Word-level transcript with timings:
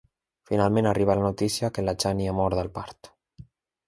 Finalment, 0.51 0.87
arriba 0.91 1.15
la 1.19 1.25
notícia 1.27 1.69
que 1.75 1.85
la 1.87 1.95
Chani 2.05 2.31
ha 2.31 2.33
mort 2.39 2.63
al 2.63 2.73
part. 2.79 3.11